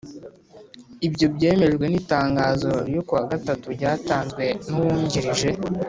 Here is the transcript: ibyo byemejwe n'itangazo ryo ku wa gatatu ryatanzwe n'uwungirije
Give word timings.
ibyo 1.07 1.25
byemejwe 1.35 1.85
n'itangazo 1.89 2.71
ryo 2.89 3.01
ku 3.07 3.11
wa 3.17 3.23
gatatu 3.31 3.65
ryatanzwe 3.77 4.43
n'uwungirije 4.69 5.49